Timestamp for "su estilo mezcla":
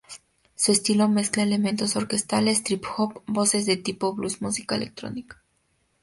0.55-1.43